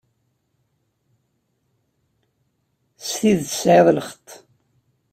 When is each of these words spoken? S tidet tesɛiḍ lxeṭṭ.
S 3.05 3.07
tidet 3.15 3.47
tesɛiḍ 3.49 3.87
lxeṭṭ. 3.97 4.29